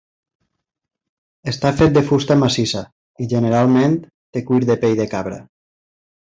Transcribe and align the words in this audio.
Està 1.51 1.73
fet 1.81 1.93
de 1.99 2.03
fusta 2.07 2.39
massissa 2.45 2.83
i, 2.85 3.29
generalment, 3.35 3.97
té 4.39 4.47
cuir 4.51 4.67
de 4.73 4.81
pell 4.85 4.99
de 5.05 5.11
cabra. 5.17 5.41